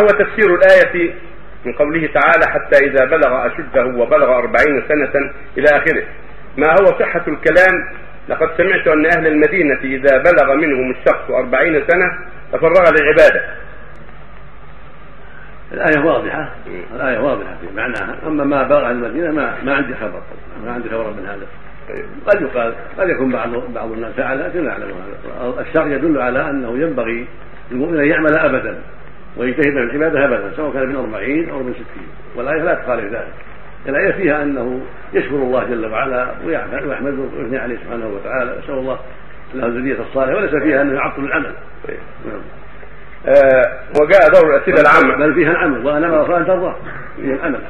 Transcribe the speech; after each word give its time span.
هو 0.00 0.06
تفسير 0.06 0.54
الآية 0.54 1.14
من 1.64 1.72
قوله 1.72 2.06
تعالى 2.06 2.52
حتى 2.52 2.86
إذا 2.86 3.04
بلغ 3.04 3.46
أشده 3.46 3.84
وبلغ 3.84 4.38
أربعين 4.38 4.82
سنة 4.88 5.32
إلى 5.58 5.66
آخره. 5.72 6.04
ما 6.56 6.66
هو 6.70 6.98
صحة 6.98 7.24
الكلام؟ 7.28 7.88
لقد 8.28 8.48
سمعت 8.56 8.88
أن 8.88 9.06
أهل 9.06 9.26
المدينة 9.26 9.80
إذا 9.80 10.18
بلغ 10.18 10.54
منهم 10.54 10.90
الشخص 10.90 11.30
أربعين 11.30 11.84
سنة 11.88 12.18
تفرغ 12.52 12.90
للعبادة. 12.90 13.44
الآية 15.72 16.04
واضحة. 16.04 16.50
الآية 16.94 17.18
واضحة 17.18 17.54
في 17.60 17.76
معناها. 17.76 18.16
أما 18.26 18.44
ما 18.44 18.62
بلغ 18.62 18.90
المدينة 18.90 19.30
ما 19.30 19.54
ما 19.62 19.74
عندي 19.74 19.94
خبر. 19.94 20.22
ما 20.64 20.72
عندي 20.72 20.88
خبر 20.88 21.10
من 21.10 21.26
هذا. 21.26 21.46
قد 22.26 22.42
يقال 22.42 22.74
قد 22.98 23.08
يكون 23.08 23.32
بعض 23.32 23.50
بعض 23.74 23.92
الناس 23.92 24.12
فعل 24.12 24.40
لكن 24.40 24.64
لا 24.64 24.70
أعلم 24.70 24.84
هذا. 24.84 25.60
الشرع 25.60 25.86
يدل 25.86 26.20
على 26.20 26.50
أنه 26.50 26.78
ينبغي 26.78 27.26
للمؤمن 27.70 27.98
أن 27.98 28.06
يعمل 28.06 28.38
أبدا. 28.38 28.78
ويجتهد 29.36 29.72
في 29.72 29.96
العبادة 29.96 30.24
ابدا 30.24 30.56
سواء 30.56 30.72
كان 30.72 30.88
من 30.88 30.96
أربعين 30.96 31.50
أو 31.50 31.62
من 31.62 31.72
ستين. 31.72 32.08
والآية 32.36 32.62
لا 32.62 32.74
تخالف 32.74 33.04
ذلك. 33.04 33.34
الآية 33.88 34.12
فيها 34.12 34.42
أنه 34.42 34.80
يشكر 35.12 35.34
الله 35.34 35.64
جل 35.64 35.86
وعلا 35.86 36.28
ويحمده 36.46 37.22
ويثني 37.38 37.58
عليه 37.58 37.76
سبحانه 37.76 38.06
وتعالى 38.06 38.58
نسال 38.64 38.74
الله 38.74 38.98
له 39.54 39.66
الذرية 39.66 40.00
الصالحة 40.00 40.36
وليس 40.36 40.50
فيها 40.50 40.82
أنه 40.82 40.94
يعطل 40.94 41.24
العمل. 41.24 41.52
نعم. 42.26 42.40
آه 43.26 43.62
وجاء 44.00 44.30
دور 44.32 44.56
الاسئله 44.56 44.80
العامه 44.80 45.26
بل 45.26 45.34
فيها 45.34 45.50
العمل 45.50 45.86
وأنا 45.86 46.08
ما 46.08 46.38
أن 46.38 46.46
ترضى 46.46 46.74
فيها 47.16 47.34
العمل. 47.34 47.60